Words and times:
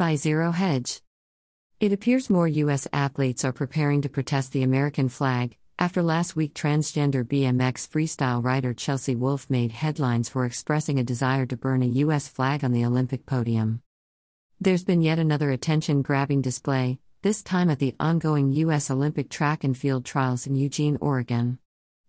By 0.00 0.16
Zero 0.16 0.50
Hedge. 0.50 1.02
It 1.78 1.92
appears 1.92 2.30
more 2.30 2.48
U.S. 2.48 2.88
athletes 2.90 3.44
are 3.44 3.52
preparing 3.52 4.00
to 4.00 4.08
protest 4.08 4.50
the 4.50 4.62
American 4.62 5.10
flag, 5.10 5.58
after 5.78 6.02
last 6.02 6.34
week 6.34 6.54
transgender 6.54 7.22
BMX 7.22 7.86
freestyle 7.86 8.42
rider 8.42 8.72
Chelsea 8.72 9.14
Wolfe 9.14 9.50
made 9.50 9.72
headlines 9.72 10.30
for 10.30 10.46
expressing 10.46 10.98
a 10.98 11.04
desire 11.04 11.44
to 11.44 11.54
burn 11.54 11.82
a 11.82 11.96
U.S. 12.04 12.28
flag 12.28 12.64
on 12.64 12.72
the 12.72 12.82
Olympic 12.82 13.26
podium. 13.26 13.82
There's 14.58 14.84
been 14.84 15.02
yet 15.02 15.18
another 15.18 15.50
attention 15.50 16.00
grabbing 16.00 16.40
display, 16.40 16.98
this 17.20 17.42
time 17.42 17.68
at 17.68 17.78
the 17.78 17.94
ongoing 18.00 18.52
U.S. 18.52 18.90
Olympic 18.90 19.28
track 19.28 19.64
and 19.64 19.76
field 19.76 20.06
trials 20.06 20.46
in 20.46 20.56
Eugene, 20.56 20.96
Oregon. 21.02 21.58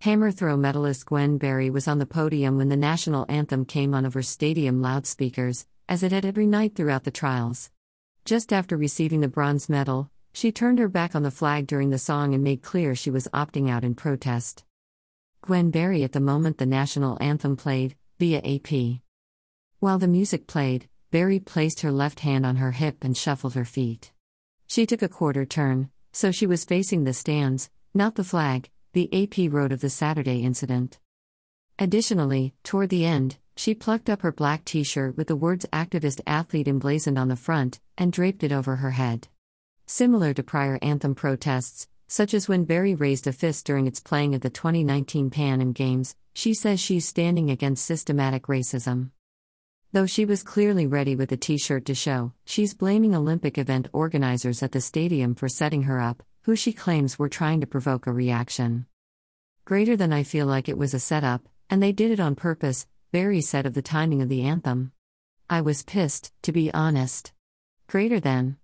Hammer 0.00 0.32
throw 0.32 0.56
medalist 0.56 1.06
Gwen 1.06 1.38
Berry 1.38 1.70
was 1.70 1.86
on 1.86 1.98
the 2.00 2.04
podium 2.04 2.56
when 2.56 2.68
the 2.68 2.76
national 2.76 3.26
anthem 3.28 3.64
came 3.64 3.94
on 3.94 4.04
over 4.04 4.22
stadium 4.22 4.82
loudspeakers, 4.82 5.66
as 5.88 6.02
it 6.02 6.10
had 6.10 6.24
every 6.24 6.46
night 6.48 6.74
throughout 6.74 7.04
the 7.04 7.12
trials. 7.12 7.70
Just 8.26 8.52
after 8.52 8.76
receiving 8.76 9.20
the 9.20 9.28
bronze 9.28 9.68
medal, 9.68 10.10
she 10.32 10.50
turned 10.50 10.80
her 10.80 10.88
back 10.88 11.14
on 11.14 11.22
the 11.22 11.30
flag 11.30 11.68
during 11.68 11.90
the 11.90 11.96
song 11.98 12.34
and 12.34 12.42
made 12.42 12.60
clear 12.60 12.96
she 12.96 13.08
was 13.08 13.28
opting 13.32 13.70
out 13.70 13.84
in 13.84 13.94
protest. 13.94 14.64
Gwen 15.42 15.70
Berry 15.70 16.02
at 16.02 16.10
the 16.10 16.18
moment 16.18 16.58
the 16.58 16.66
national 16.66 17.16
anthem 17.20 17.56
played, 17.56 17.94
via 18.18 18.38
AP. 18.38 18.98
While 19.78 20.00
the 20.00 20.08
music 20.08 20.48
played, 20.48 20.88
Berry 21.12 21.38
placed 21.38 21.82
her 21.82 21.92
left 21.92 22.18
hand 22.18 22.44
on 22.44 22.56
her 22.56 22.72
hip 22.72 23.04
and 23.04 23.16
shuffled 23.16 23.54
her 23.54 23.64
feet. 23.64 24.10
She 24.66 24.86
took 24.86 25.02
a 25.02 25.08
quarter 25.08 25.46
turn, 25.46 25.90
so 26.12 26.32
she 26.32 26.48
was 26.48 26.64
facing 26.64 27.04
the 27.04 27.14
stands, 27.14 27.70
not 27.94 28.16
the 28.16 28.24
flag, 28.24 28.70
the 28.92 29.08
AP 29.14 29.52
wrote 29.52 29.70
of 29.70 29.82
the 29.82 29.88
Saturday 29.88 30.42
incident. 30.42 30.98
Additionally, 31.78 32.54
toward 32.64 32.88
the 32.88 33.04
end, 33.04 33.36
she 33.56 33.74
plucked 33.74 34.08
up 34.10 34.22
her 34.22 34.30
black 34.30 34.64
t 34.64 34.82
shirt 34.84 35.16
with 35.16 35.26
the 35.26 35.34
words 35.34 35.66
activist 35.72 36.20
athlete 36.26 36.68
emblazoned 36.68 37.18
on 37.18 37.28
the 37.28 37.36
front 37.36 37.80
and 37.96 38.12
draped 38.12 38.44
it 38.44 38.52
over 38.52 38.76
her 38.76 38.92
head. 38.92 39.28
Similar 39.86 40.34
to 40.34 40.42
prior 40.42 40.78
anthem 40.82 41.14
protests, 41.14 41.88
such 42.06 42.34
as 42.34 42.48
when 42.48 42.64
Berry 42.64 42.94
raised 42.94 43.26
a 43.26 43.32
fist 43.32 43.66
during 43.66 43.86
its 43.86 44.00
playing 44.00 44.34
at 44.34 44.42
the 44.42 44.50
2019 44.50 45.30
Pan 45.30 45.60
Am 45.60 45.72
Games, 45.72 46.14
she 46.34 46.54
says 46.54 46.78
she's 46.78 47.08
standing 47.08 47.50
against 47.50 47.84
systematic 47.84 48.44
racism. 48.44 49.10
Though 49.92 50.06
she 50.06 50.24
was 50.24 50.42
clearly 50.42 50.86
ready 50.86 51.16
with 51.16 51.30
the 51.30 51.36
t 51.36 51.56
shirt 51.56 51.86
to 51.86 51.94
show, 51.94 52.32
she's 52.44 52.74
blaming 52.74 53.14
Olympic 53.14 53.56
event 53.56 53.88
organizers 53.92 54.62
at 54.62 54.72
the 54.72 54.80
stadium 54.80 55.34
for 55.34 55.48
setting 55.48 55.84
her 55.84 56.00
up, 56.00 56.22
who 56.42 56.54
she 56.54 56.72
claims 56.72 57.18
were 57.18 57.28
trying 57.28 57.60
to 57.62 57.66
provoke 57.66 58.06
a 58.06 58.12
reaction. 58.12 58.86
Greater 59.64 59.96
than 59.96 60.12
I 60.12 60.22
feel 60.22 60.46
like 60.46 60.68
it 60.68 60.78
was 60.78 60.92
a 60.92 61.00
setup, 61.00 61.48
and 61.70 61.82
they 61.82 61.92
did 61.92 62.10
it 62.10 62.20
on 62.20 62.34
purpose, 62.34 62.86
Berry 63.12 63.40
said 63.40 63.66
of 63.66 63.74
the 63.74 63.82
timing 63.82 64.20
of 64.20 64.28
the 64.28 64.42
anthem. 64.42 64.92
I 65.48 65.60
was 65.60 65.84
pissed, 65.84 66.32
to 66.42 66.52
be 66.52 66.72
honest. 66.74 67.32
Greater 67.86 68.18
than. 68.18 68.56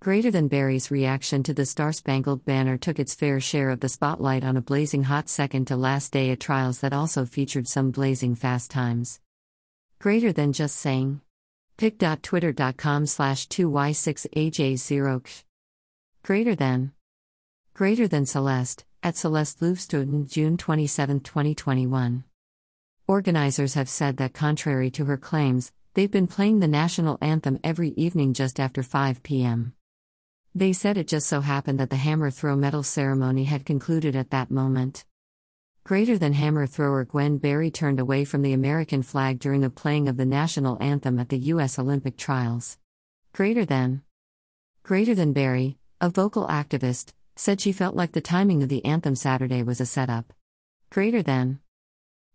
Greater 0.00 0.30
than 0.30 0.48
Berry's 0.48 0.90
reaction 0.90 1.42
to 1.42 1.52
the 1.52 1.66
Star 1.66 1.92
Spangled 1.92 2.44
Banner 2.44 2.78
took 2.78 2.98
its 2.98 3.14
fair 3.14 3.40
share 3.40 3.68
of 3.70 3.80
the 3.80 3.88
spotlight 3.88 4.44
on 4.44 4.56
a 4.56 4.62
blazing 4.62 5.04
hot 5.04 5.28
second 5.28 5.66
to 5.66 5.76
last 5.76 6.12
day 6.12 6.30
at 6.30 6.40
trials 6.40 6.80
that 6.80 6.92
also 6.92 7.26
featured 7.26 7.68
some 7.68 7.90
blazing 7.90 8.34
fast 8.34 8.70
times. 8.70 9.20
Greater 9.98 10.32
than 10.32 10.52
just 10.52 10.76
saying. 10.76 11.20
pic.twitter.com 11.76 13.06
slash 13.06 13.48
2y6aj0 13.48 15.44
Greater 16.22 16.54
than. 16.54 16.92
Greater 17.74 18.08
than 18.08 18.24
Celeste, 18.24 18.84
at 19.02 19.16
Celeste 19.16 19.60
Louvstuden, 19.60 20.30
June 20.30 20.56
27, 20.56 21.20
2021. 21.20 22.24
Organizers 23.08 23.72
have 23.72 23.88
said 23.88 24.18
that 24.18 24.34
contrary 24.34 24.90
to 24.90 25.06
her 25.06 25.16
claims, 25.16 25.72
they've 25.94 26.10
been 26.10 26.26
playing 26.26 26.60
the 26.60 26.68
national 26.68 27.16
anthem 27.22 27.58
every 27.64 27.94
evening 27.96 28.34
just 28.34 28.60
after 28.60 28.82
5 28.82 29.22
p.m. 29.22 29.72
They 30.54 30.74
said 30.74 30.98
it 30.98 31.08
just 31.08 31.26
so 31.26 31.40
happened 31.40 31.80
that 31.80 31.88
the 31.88 31.96
hammer 31.96 32.30
throw 32.30 32.54
medal 32.54 32.82
ceremony 32.82 33.44
had 33.44 33.64
concluded 33.64 34.14
at 34.14 34.28
that 34.28 34.50
moment. 34.50 35.06
Greater 35.84 36.18
than 36.18 36.34
hammer 36.34 36.66
thrower 36.66 37.06
Gwen 37.06 37.38
Berry 37.38 37.70
turned 37.70 37.98
away 37.98 38.26
from 38.26 38.42
the 38.42 38.52
American 38.52 39.02
flag 39.02 39.38
during 39.38 39.62
the 39.62 39.70
playing 39.70 40.06
of 40.06 40.18
the 40.18 40.26
national 40.26 40.76
anthem 40.78 41.18
at 41.18 41.30
the 41.30 41.38
U.S. 41.54 41.78
Olympic 41.78 42.18
trials. 42.18 42.76
Greater 43.32 43.64
than. 43.64 44.02
Greater 44.82 45.14
than 45.14 45.32
Berry, 45.32 45.78
a 45.98 46.10
vocal 46.10 46.46
activist, 46.46 47.14
said 47.36 47.58
she 47.58 47.72
felt 47.72 47.96
like 47.96 48.12
the 48.12 48.20
timing 48.20 48.62
of 48.62 48.68
the 48.68 48.84
anthem 48.84 49.14
Saturday 49.14 49.62
was 49.62 49.80
a 49.80 49.86
setup. 49.86 50.34
Greater 50.90 51.22
than. 51.22 51.60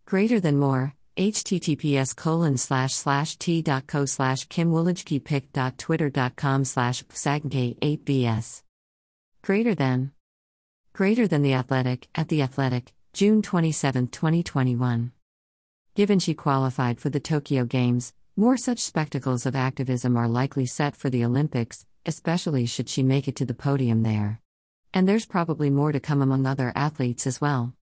Greater 0.05 0.39
than 0.39 0.59
more, 0.59 0.93
https 1.17 2.15
colon 2.15 2.57
slash 2.57 2.93
slash 2.93 3.35
t.co 3.37 4.05
slash 4.05 4.47
kimwoolajkipic.twitter.com 4.47 6.65
slash 6.65 7.03
8bs 7.03 8.61
Greater 9.41 9.75
than. 9.75 10.11
Greater 10.93 11.27
than 11.27 11.41
the 11.41 11.53
athletic, 11.53 12.07
at 12.15 12.29
the 12.29 12.41
athletic, 12.41 12.93
June 13.13 13.41
27, 13.41 14.07
2021. 14.07 15.11
Given 15.95 16.19
she 16.19 16.33
qualified 16.33 16.99
for 16.99 17.09
the 17.09 17.19
Tokyo 17.19 17.65
Games, 17.65 18.13
more 18.35 18.57
such 18.57 18.79
spectacles 18.79 19.45
of 19.45 19.55
activism 19.55 20.17
are 20.17 20.27
likely 20.27 20.65
set 20.65 20.95
for 20.95 21.09
the 21.09 21.23
Olympics, 21.23 21.85
especially 22.05 22.65
should 22.65 22.89
she 22.89 23.03
make 23.03 23.27
it 23.27 23.35
to 23.35 23.45
the 23.45 23.53
podium 23.53 24.03
there. 24.03 24.39
And 24.93 25.07
there's 25.07 25.25
probably 25.25 25.69
more 25.69 25.91
to 25.91 25.99
come 25.99 26.21
among 26.21 26.45
other 26.45 26.71
athletes 26.75 27.27
as 27.27 27.39
well. 27.39 27.71